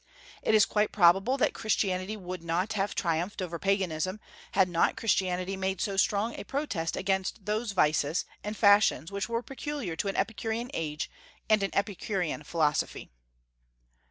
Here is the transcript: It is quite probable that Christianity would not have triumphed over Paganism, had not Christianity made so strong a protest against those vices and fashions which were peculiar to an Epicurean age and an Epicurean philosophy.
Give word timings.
It 0.41 0.55
is 0.55 0.65
quite 0.65 0.91
probable 0.91 1.37
that 1.37 1.53
Christianity 1.53 2.17
would 2.17 2.41
not 2.43 2.73
have 2.73 2.95
triumphed 2.95 3.39
over 3.39 3.59
Paganism, 3.59 4.19
had 4.53 4.67
not 4.67 4.97
Christianity 4.97 5.55
made 5.55 5.79
so 5.79 5.95
strong 5.95 6.33
a 6.33 6.43
protest 6.43 6.97
against 6.97 7.45
those 7.45 7.73
vices 7.73 8.25
and 8.43 8.57
fashions 8.57 9.11
which 9.11 9.29
were 9.29 9.43
peculiar 9.43 9.95
to 9.97 10.07
an 10.07 10.15
Epicurean 10.15 10.71
age 10.73 11.07
and 11.51 11.61
an 11.61 11.69
Epicurean 11.75 12.41
philosophy. 12.41 13.11